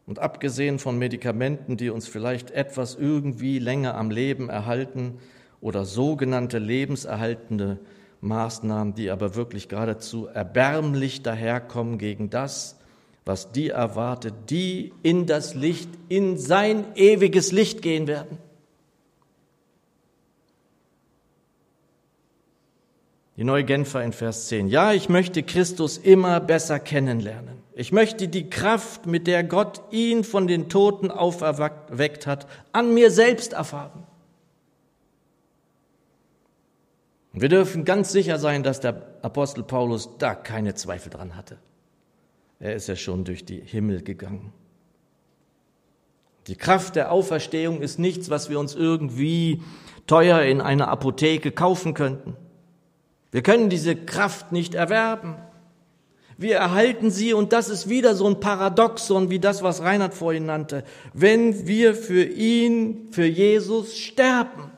Und 0.05 0.19
abgesehen 0.19 0.79
von 0.79 0.99
Medikamenten, 0.99 1.79
die 1.79 1.89
uns 1.89 2.09
vielleicht 2.09 2.51
etwas 2.51 2.95
irgendwie 2.95 3.59
länger 3.59 3.95
am 3.95 4.11
Leben 4.11 4.51
erhalten 4.51 5.17
oder 5.63 5.87
sogenannte 5.87 6.59
lebenserhaltende 6.59 7.79
Maßnahmen, 8.25 8.95
die 8.95 9.11
aber 9.11 9.35
wirklich 9.35 9.69
geradezu 9.69 10.27
erbärmlich 10.27 11.23
daherkommen 11.23 11.99
gegen 11.99 12.31
das, 12.31 12.77
was 13.25 13.53
die 13.53 13.71
erwartet, 13.71 14.35
die 14.51 14.93
in 15.03 15.27
das 15.27 15.55
Licht, 15.55 15.89
in 16.09 16.37
sein 16.37 16.85
ewiges 16.95 17.53
Licht 17.53 17.83
gehen 17.83 18.07
werden. 18.07 18.39
Die 23.37 23.45
neue 23.45 23.65
Genfer 23.65 24.03
in 24.05 24.13
Vers 24.13 24.49
10. 24.49 24.69
Ja, 24.69 24.93
ich 24.93 25.09
möchte 25.09 25.43
Christus 25.43 25.99
immer 25.99 26.39
besser 26.41 26.79
kennenlernen. 26.79 27.59
Ich 27.75 27.91
möchte 27.91 28.29
die 28.29 28.49
Kraft, 28.49 29.07
mit 29.07 29.27
der 29.27 29.43
Gott 29.43 29.83
ihn 29.91 30.23
von 30.23 30.47
den 30.47 30.69
Toten 30.69 31.11
auferweckt 31.11 32.27
hat, 32.29 32.47
an 32.71 32.95
mir 32.95 33.11
selbst 33.11 33.53
erfahren. 33.53 34.07
Und 37.35 37.41
wir 37.41 37.49
dürfen 37.49 37.85
ganz 37.85 38.13
sicher 38.13 38.39
sein, 38.39 38.63
dass 38.63 38.79
der 38.79 39.03
Apostel 39.23 39.65
Paulus 39.65 40.09
da 40.19 40.37
keine 40.37 40.75
Zweifel 40.75 41.11
dran 41.11 41.37
hatte. 41.37 41.59
Er 42.61 42.77
ist 42.77 42.87
ja 42.87 42.95
schon 42.95 43.25
durch 43.25 43.45
die 43.45 43.61
Himmel 43.61 44.03
gegangen. 44.03 44.53
Die 46.47 46.55
Kraft 46.55 46.95
der 46.95 47.11
Auferstehung 47.11 47.83
ist 47.83 47.99
nichts, 47.99 48.31
was 48.31 48.51
wir 48.51 48.61
uns 48.61 48.77
irgendwie 48.77 49.63
teuer 50.07 50.43
in 50.43 50.61
einer 50.61 50.89
Apotheke 50.89 51.51
kaufen 51.51 51.95
könnten. 51.95 52.37
Wir 53.33 53.43
können 53.43 53.69
diese 53.69 53.97
Kraft 53.97 54.53
nicht 54.53 54.75
erwerben. 54.75 55.35
Wir 56.37 56.57
erhalten 56.57 57.11
sie 57.11 57.33
und 57.33 57.53
das 57.53 57.69
ist 57.69 57.89
wieder 57.89 58.15
so 58.15 58.29
ein 58.29 58.39
Paradoxon 58.39 59.31
wie 59.31 59.41
das, 59.41 59.63
was 59.63 59.83
Reinhard 59.83 60.15
vorhin 60.15 60.47
nannte. 60.47 60.85
Wenn 61.13 61.67
wir 61.67 61.97
für 61.97 62.23
ihn, 62.23 63.09
für 63.11 63.27
Jesus 63.27 63.97
sterben. 63.97 64.71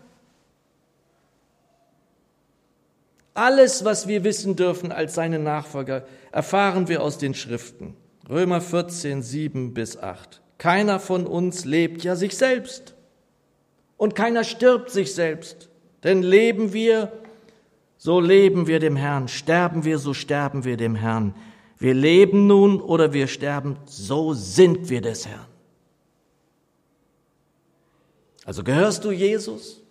Alles, 3.37 3.85
was 3.85 4.09
wir 4.09 4.25
wissen 4.25 4.57
dürfen 4.57 4.93
als 4.93 5.15
seine 5.15 5.39
Nachfolger, 5.39 6.07
erfahren 6.33 6.89
wir 6.89 7.03
aus 7.03 7.19
den 7.19 7.35
Schriften. 7.35 7.95
Römer 8.31 8.63
14, 8.63 9.23
7 9.23 9.75
bis 9.75 9.99
8. 9.99 10.41
Keiner 10.57 10.99
von 10.99 11.27
uns 11.27 11.67
lebt 11.67 12.03
ja 12.03 12.17
sich 12.17 12.37
selbst. 12.37 12.95
Und 13.99 14.15
keiner 14.15 14.43
stirbt 14.43 14.91
sich 14.91 15.15
selbst. 15.15 15.69
Denn 16.03 16.23
leben 16.23 16.73
wir, 16.73 17.13
so 17.99 18.21
leben 18.21 18.67
wir 18.67 18.81
dem 18.81 18.97
Herrn. 18.97 19.29
Sterben 19.29 19.85
wir, 19.85 19.99
so 19.99 20.15
sterben 20.15 20.65
wir 20.65 20.79
dem 20.79 20.95
Herrn. 20.95 21.35
Wir 21.79 21.93
leben 21.93 22.47
nun 22.47 22.81
oder 22.81 23.13
wir 23.13 23.27
sterben, 23.27 23.77
so 23.85 24.33
sind 24.33 24.89
wir 24.89 25.03
des 25.03 25.27
Herrn. 25.27 25.47
Also 28.47 28.65
gehörst 28.65 29.05
du 29.05 29.11
Jesus? 29.11 29.83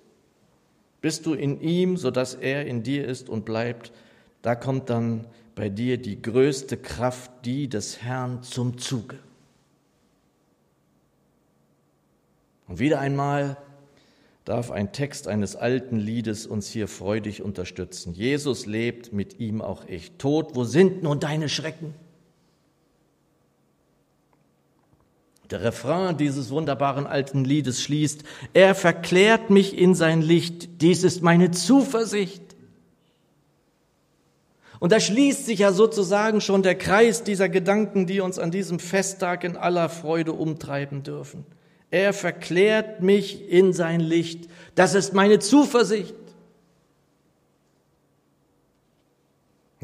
Bist 1.01 1.25
du 1.25 1.33
in 1.33 1.61
ihm, 1.61 1.97
so 1.97 2.11
dass 2.11 2.35
er 2.35 2.65
in 2.65 2.83
dir 2.83 3.05
ist 3.05 3.29
und 3.29 3.45
bleibt? 3.45 3.91
Da 4.41 4.55
kommt 4.55 4.89
dann 4.89 5.25
bei 5.55 5.69
dir 5.69 5.97
die 5.97 6.21
größte 6.21 6.77
Kraft, 6.77 7.31
die 7.45 7.67
des 7.67 8.01
Herrn 8.01 8.43
zum 8.43 8.77
Zuge. 8.77 9.17
Und 12.67 12.79
wieder 12.79 12.99
einmal 12.99 13.57
darf 14.43 14.69
ein 14.69 14.91
Text 14.91 15.27
eines 15.27 15.55
alten 15.55 15.97
Liedes 15.97 16.45
uns 16.45 16.69
hier 16.69 16.87
freudig 16.87 17.41
unterstützen. 17.41 18.13
Jesus 18.13 18.65
lebt, 18.65 19.11
mit 19.11 19.39
ihm 19.39 19.61
auch 19.61 19.85
ich. 19.87 20.11
Tod, 20.17 20.55
wo 20.55 20.63
sind 20.63 21.01
nun 21.01 21.19
deine 21.19 21.49
Schrecken? 21.49 21.93
Der 25.51 25.61
Refrain 25.61 26.17
dieses 26.17 26.49
wunderbaren 26.49 27.05
alten 27.05 27.45
Liedes 27.45 27.81
schließt, 27.81 28.23
er 28.53 28.73
verklärt 28.73 29.49
mich 29.49 29.77
in 29.77 29.93
sein 29.93 30.21
Licht, 30.21 30.81
dies 30.81 31.03
ist 31.03 31.21
meine 31.21 31.51
Zuversicht. 31.51 32.41
Und 34.79 34.91
da 34.91 34.99
schließt 34.99 35.45
sich 35.45 35.59
ja 35.59 35.71
sozusagen 35.71 36.41
schon 36.41 36.63
der 36.63 36.75
Kreis 36.75 37.23
dieser 37.23 37.49
Gedanken, 37.49 38.07
die 38.07 38.19
uns 38.19 38.39
an 38.39 38.51
diesem 38.51 38.79
Festtag 38.79 39.43
in 39.43 39.55
aller 39.55 39.89
Freude 39.89 40.33
umtreiben 40.33 41.03
dürfen. 41.03 41.45
Er 41.91 42.11
verklärt 42.11 43.01
mich 43.01 43.49
in 43.49 43.71
sein 43.71 43.99
Licht. 43.99 44.49
Das 44.73 44.95
ist 44.95 45.13
meine 45.13 45.39
Zuversicht. 45.39 46.13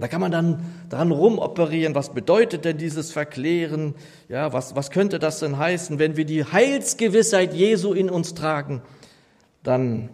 Da 0.02 0.08
kann 0.08 0.20
man 0.20 0.32
dann 0.32 0.66
dran 0.90 1.12
rumoperieren, 1.12 1.94
was 1.94 2.14
bedeutet 2.14 2.66
denn 2.66 2.78
dieses 2.80 3.12
Verklären? 3.12 3.94
Ja, 4.30 4.52
was, 4.52 4.76
was 4.76 4.90
könnte 4.90 5.20
das 5.20 5.40
denn 5.40 5.60
heißen? 5.60 6.00
Wenn 6.00 6.18
wir 6.18 6.26
die 6.26 6.44
Heilsgewissheit 6.44 7.54
Jesu 7.54 7.94
in 7.94 8.10
uns 8.10 8.34
tragen, 8.34 8.82
dann 9.62 10.10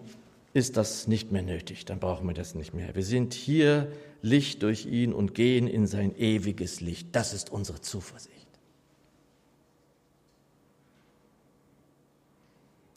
ist 0.54 0.76
das 0.76 1.08
nicht 1.08 1.32
mehr 1.32 1.42
nötig, 1.42 1.86
dann 1.86 2.00
brauchen 2.00 2.28
wir 2.28 2.34
das 2.34 2.54
nicht 2.54 2.74
mehr. 2.74 2.96
Wir 2.96 3.04
sind 3.04 3.34
hier 3.34 3.88
Licht 4.22 4.62
durch 4.64 4.86
ihn 4.86 5.14
und 5.14 5.34
gehen 5.36 5.68
in 5.68 5.88
sein 5.88 6.14
ewiges 6.18 6.82
Licht. 6.82 7.08
Das 7.14 7.34
ist 7.34 7.50
unsere 7.50 7.80
Zuversicht. 7.80 8.36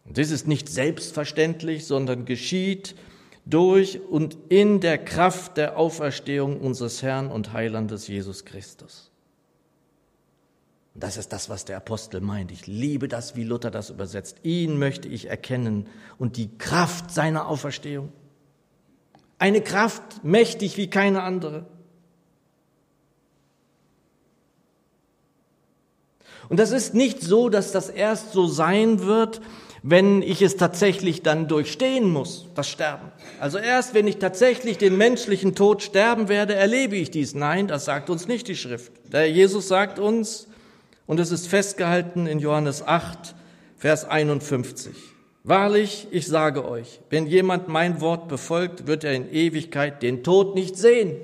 Und 0.06 0.16
dies 0.16 0.32
ist 0.32 0.48
nicht 0.48 0.68
selbstverständlich, 0.68 1.86
sondern 1.86 2.24
geschieht 2.24 2.96
durch 3.44 4.00
und 4.00 4.36
in 4.48 4.80
der 4.80 4.98
Kraft 4.98 5.56
der 5.56 5.76
Auferstehung 5.76 6.60
unseres 6.60 7.02
Herrn 7.02 7.30
und 7.30 7.52
Heilandes 7.52 8.06
Jesus 8.08 8.44
Christus. 8.44 9.10
Das 10.94 11.16
ist 11.16 11.32
das, 11.32 11.48
was 11.48 11.64
der 11.64 11.76
Apostel 11.76 12.20
meint. 12.20 12.50
Ich 12.50 12.66
liebe 12.66 13.08
das, 13.08 13.36
wie 13.36 13.44
Luther 13.44 13.70
das 13.70 13.90
übersetzt. 13.90 14.38
Ihn 14.42 14.78
möchte 14.78 15.08
ich 15.08 15.28
erkennen 15.28 15.86
und 16.18 16.36
die 16.36 16.56
Kraft 16.58 17.10
seiner 17.10 17.48
Auferstehung. 17.48 18.12
Eine 19.38 19.62
Kraft 19.62 20.24
mächtig 20.24 20.76
wie 20.76 20.90
keine 20.90 21.22
andere. 21.22 21.66
Und 26.50 26.58
das 26.58 26.72
ist 26.72 26.94
nicht 26.94 27.22
so, 27.22 27.48
dass 27.48 27.70
das 27.70 27.88
erst 27.88 28.32
so 28.32 28.46
sein 28.46 29.00
wird, 29.00 29.40
wenn 29.82 30.22
ich 30.22 30.42
es 30.42 30.56
tatsächlich 30.56 31.22
dann 31.22 31.48
durchstehen 31.48 32.10
muss, 32.10 32.48
das 32.54 32.68
Sterben. 32.68 33.10
Also 33.38 33.58
erst 33.58 33.94
wenn 33.94 34.06
ich 34.06 34.18
tatsächlich 34.18 34.78
den 34.78 34.96
menschlichen 34.96 35.54
Tod 35.54 35.82
sterben 35.82 36.28
werde, 36.28 36.54
erlebe 36.54 36.96
ich 36.96 37.10
dies. 37.10 37.34
Nein, 37.34 37.66
das 37.66 37.86
sagt 37.86 38.10
uns 38.10 38.28
nicht 38.28 38.48
die 38.48 38.56
Schrift. 38.56 38.92
Der 39.12 39.30
Jesus 39.30 39.68
sagt 39.68 39.98
uns, 39.98 40.48
und 41.06 41.18
es 41.18 41.32
ist 41.32 41.48
festgehalten 41.48 42.26
in 42.26 42.38
Johannes 42.38 42.86
8, 42.86 43.34
Vers 43.76 44.04
51. 44.04 44.94
Wahrlich, 45.42 46.06
ich 46.10 46.26
sage 46.26 46.68
euch, 46.68 47.00
wenn 47.08 47.26
jemand 47.26 47.66
mein 47.66 48.00
Wort 48.00 48.28
befolgt, 48.28 48.86
wird 48.86 49.04
er 49.04 49.14
in 49.14 49.32
Ewigkeit 49.32 50.02
den 50.02 50.22
Tod 50.22 50.54
nicht 50.54 50.76
sehen. 50.76 51.16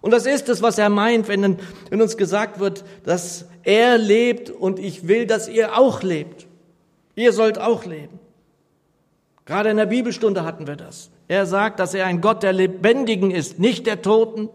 Und 0.00 0.12
das 0.12 0.26
ist 0.26 0.48
es, 0.48 0.62
was 0.62 0.78
er 0.78 0.88
meint, 0.88 1.28
wenn, 1.28 1.58
wenn 1.90 2.02
uns 2.02 2.16
gesagt 2.16 2.58
wird, 2.58 2.84
dass 3.04 3.46
er 3.62 3.98
lebt 3.98 4.50
und 4.50 4.78
ich 4.78 5.06
will, 5.06 5.26
dass 5.26 5.48
ihr 5.48 5.78
auch 5.78 6.02
lebt. 6.02 6.46
Ihr 7.14 7.32
sollt 7.32 7.58
auch 7.58 7.84
leben. 7.84 8.18
Gerade 9.44 9.70
in 9.70 9.76
der 9.76 9.86
Bibelstunde 9.86 10.44
hatten 10.44 10.66
wir 10.66 10.76
das. 10.76 11.10
Er 11.28 11.44
sagt, 11.44 11.80
dass 11.80 11.92
er 11.92 12.06
ein 12.06 12.20
Gott 12.20 12.42
der 12.42 12.52
Lebendigen 12.52 13.30
ist, 13.30 13.58
nicht 13.58 13.86
der 13.86 14.00
Toten. 14.00 14.48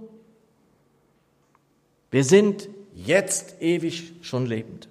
Wir 2.11 2.23
sind 2.23 2.69
jetzt 2.93 3.61
ewig 3.61 4.13
schon 4.21 4.45
lebend, 4.45 4.87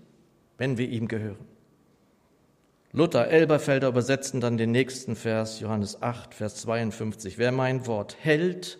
wenn 0.58 0.78
wir 0.78 0.88
ihm 0.88 1.08
gehören. 1.08 1.38
Luther, 2.92 3.28
Elberfelder 3.28 3.88
übersetzen 3.88 4.40
dann 4.40 4.56
den 4.56 4.70
nächsten 4.70 5.16
Vers, 5.16 5.58
Johannes 5.58 6.00
8, 6.00 6.34
Vers 6.34 6.56
52. 6.56 7.38
Wer 7.38 7.50
mein 7.50 7.86
Wort 7.88 8.16
hält 8.20 8.78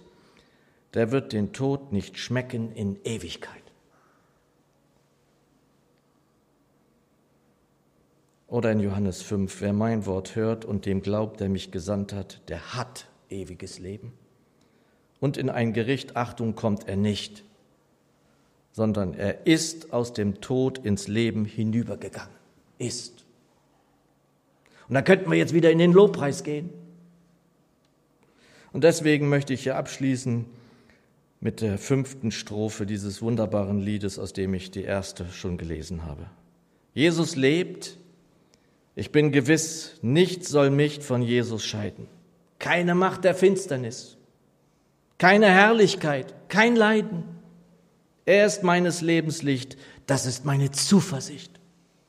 der 0.95 1.11
wird 1.11 1.33
den 1.33 1.53
Tod 1.53 1.93
nicht 1.93 2.19
schmecken 2.19 2.73
in 2.73 2.99
Ewigkeit. 3.05 3.63
Oder 8.47 8.71
in 8.71 8.79
Johannes 8.79 9.21
5, 9.23 9.61
wer 9.61 9.73
mein 9.73 10.07
Wort 10.07 10.37
hört 10.37 10.65
und 10.65 10.87
dem 10.87 11.03
glaubt, 11.03 11.41
der 11.41 11.49
mich 11.49 11.73
gesandt 11.73 12.13
hat, 12.13 12.41
der 12.49 12.75
hat 12.75 13.09
ewiges 13.29 13.81
Leben. 13.81 14.13
Und 15.19 15.37
in 15.37 15.51
ein 15.51 15.73
Gericht, 15.73 16.17
Achtung, 16.17 16.55
kommt 16.55 16.87
er 16.87 16.97
nicht, 16.97 17.43
sondern 18.71 19.15
er 19.15 19.47
ist 19.47 19.93
aus 19.93 20.13
dem 20.13 20.41
Tod 20.41 20.79
ins 20.79 21.09
Leben 21.09 21.45
hinübergegangen. 21.45 22.35
Ist. 22.79 23.25
Und 24.89 24.95
da 24.95 25.03
könnten 25.03 25.31
wir 25.31 25.39
jetzt 25.39 25.55
wieder 25.55 25.71
in 25.71 25.79
den 25.79 25.93
Lobpreis 25.93 26.45
gehen. 26.45 26.71
Und 28.73 28.85
deswegen 28.85 29.29
möchte 29.29 29.55
ich 29.55 29.63
hier 29.63 29.77
abschließen 29.77 30.45
mit 31.45 31.61
der 31.61 31.77
fünften 31.77 32.31
Strophe 32.31 32.87
dieses 32.87 33.21
wunderbaren 33.21 33.79
Liedes, 33.79 34.19
aus 34.19 34.33
dem 34.33 34.55
ich 34.55 34.71
die 34.71 34.83
erste 34.83 35.29
schon 35.31 35.59
gelesen 35.59 36.07
habe. 36.07 36.25
Jesus 36.95 37.37
lebt, 37.37 37.99
ich 38.97 39.13
bin 39.13 39.31
gewiss, 39.31 39.99
nichts 40.01 40.49
soll 40.49 40.71
mich 40.71 41.01
von 41.01 41.21
Jesus 41.21 41.63
scheiden. 41.63 42.09
Keine 42.59 42.95
Macht 42.95 43.25
der 43.25 43.35
Finsternis, 43.35 44.17
keine 45.19 45.51
Herrlichkeit, 45.51 46.35
kein 46.49 46.77
Leiden. 46.77 47.25
Er 48.25 48.47
ist 48.47 48.63
meines 48.63 49.03
Lebens 49.03 49.43
Licht, 49.43 49.77
das 50.07 50.25
ist 50.25 50.47
meine 50.47 50.71
Zuversicht. 50.71 51.61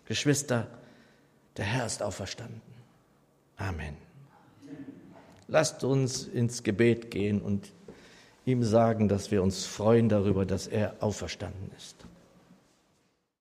Geschwister, 0.06 0.70
der 1.58 1.66
Herr 1.66 1.86
ist 1.86 2.02
auferstanden. 2.02 2.62
Amen. 3.58 3.98
Lasst 5.50 5.84
uns 5.84 6.24
ins 6.24 6.64
Gebet 6.64 7.12
gehen 7.12 7.42
und 7.42 7.75
ihm 8.46 8.64
sagen, 8.64 9.08
dass 9.08 9.32
wir 9.32 9.42
uns 9.42 9.66
freuen 9.66 10.10
darüber, 10.10 10.46
dass 10.46 10.68
er 10.68 10.96
auferstanden 11.00 11.72
ist. 11.76 12.05